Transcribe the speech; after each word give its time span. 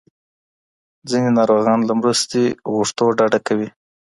ځینې 1.09 1.29
ناروغان 1.37 1.79
له 1.85 1.93
مرستې 1.99 2.43
غوښتو 2.75 3.05
ډډه 3.17 3.39
کوي. 3.47 3.69